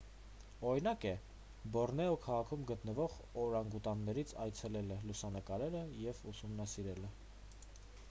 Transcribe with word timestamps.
օրինակ 0.69 1.03
է 1.09 1.11
բորնեո 1.75 2.15
քաղաքում 2.23 2.65
գտնվող 2.73 3.19
օրանգուտաններին 3.43 4.35
այցելելը 4.49 5.01
լուսանկարելը 5.11 5.87
և 6.11 6.27
ուսումնասիրելը 6.35 7.17